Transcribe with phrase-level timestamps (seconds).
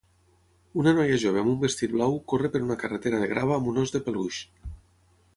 [0.83, 3.77] Una noia jove amb un vestit blau corre per una carretera de grava amb un
[3.83, 4.41] ós de peluix.